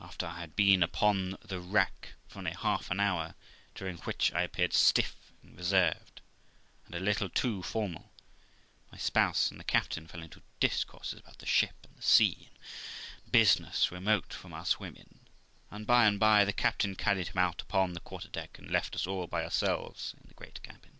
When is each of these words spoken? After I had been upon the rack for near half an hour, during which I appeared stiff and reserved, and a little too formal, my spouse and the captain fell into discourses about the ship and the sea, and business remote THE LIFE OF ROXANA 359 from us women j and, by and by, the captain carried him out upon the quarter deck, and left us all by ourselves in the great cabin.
After 0.00 0.24
I 0.26 0.40
had 0.40 0.56
been 0.56 0.82
upon 0.82 1.36
the 1.42 1.60
rack 1.60 2.14
for 2.26 2.40
near 2.40 2.54
half 2.54 2.90
an 2.90 2.98
hour, 3.00 3.34
during 3.74 3.98
which 3.98 4.32
I 4.32 4.40
appeared 4.40 4.72
stiff 4.72 5.30
and 5.42 5.54
reserved, 5.58 6.22
and 6.86 6.94
a 6.94 6.98
little 6.98 7.28
too 7.28 7.62
formal, 7.62 8.14
my 8.90 8.96
spouse 8.96 9.50
and 9.50 9.60
the 9.60 9.64
captain 9.64 10.06
fell 10.06 10.22
into 10.22 10.40
discourses 10.58 11.20
about 11.20 11.38
the 11.38 11.44
ship 11.44 11.76
and 11.84 11.94
the 11.98 12.02
sea, 12.02 12.48
and 13.24 13.30
business 13.30 13.90
remote 13.92 14.30
THE 14.30 14.36
LIFE 14.36 14.44
OF 14.46 14.50
ROXANA 14.52 14.64
359 14.64 14.64
from 14.64 14.64
us 14.64 14.80
women 14.80 15.26
j 15.68 15.76
and, 15.76 15.86
by 15.86 16.06
and 16.06 16.18
by, 16.18 16.44
the 16.46 16.54
captain 16.54 16.96
carried 16.96 17.28
him 17.28 17.36
out 17.36 17.60
upon 17.60 17.92
the 17.92 18.00
quarter 18.00 18.28
deck, 18.28 18.58
and 18.58 18.70
left 18.70 18.94
us 18.94 19.06
all 19.06 19.26
by 19.26 19.44
ourselves 19.44 20.14
in 20.18 20.28
the 20.28 20.32
great 20.34 20.62
cabin. 20.62 20.98